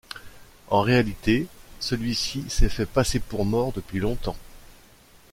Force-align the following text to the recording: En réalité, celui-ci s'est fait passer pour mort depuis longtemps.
En 0.69 0.81
réalité, 0.81 1.45
celui-ci 1.79 2.49
s'est 2.49 2.69
fait 2.69 2.87
passer 2.87 3.19
pour 3.19 3.45
mort 3.45 3.71
depuis 3.71 3.99
longtemps. 3.99 4.35